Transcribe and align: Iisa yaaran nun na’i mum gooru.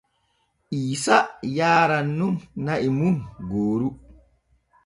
Iisa 0.79 1.17
yaaran 1.57 2.07
nun 2.17 2.35
na’i 2.65 2.87
mum 2.97 3.15
gooru. 3.49 3.89